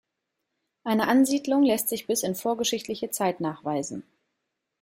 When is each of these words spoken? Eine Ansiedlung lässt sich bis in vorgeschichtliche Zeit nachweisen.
Eine 0.83 1.07
Ansiedlung 1.07 1.61
lässt 1.61 1.89
sich 1.89 2.07
bis 2.07 2.23
in 2.23 2.33
vorgeschichtliche 2.33 3.11
Zeit 3.11 3.39
nachweisen. 3.39 4.03